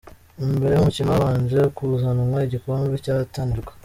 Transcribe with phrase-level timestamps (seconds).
[0.57, 3.71] Mbere y'umukino habanje kuzanwa igikombe cyahatanirwaga.